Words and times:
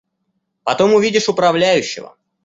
Потом 0.63 0.95
увидишь 0.95 1.29
управляющего. 1.29 2.17